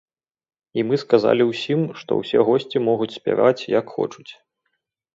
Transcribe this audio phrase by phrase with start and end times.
[0.79, 4.29] І мы сказалі ўсім, што ўсе госці могуць спяваць як хочуць.